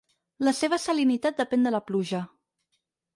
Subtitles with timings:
[0.47, 2.23] La seva salinitat depèn de la pluja.